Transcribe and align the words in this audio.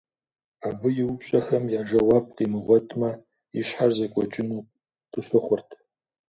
Абы 0.67 0.89
и 1.03 1.03
упщӀэхэм 1.11 1.63
я 1.79 1.81
жэуап 1.87 2.25
къимыгъуэтмэ, 2.35 3.09
и 3.59 3.61
щхьэр 3.67 3.91
зэкӀуэкӀыну 3.97 4.67
къыщыхъурт. 5.11 5.69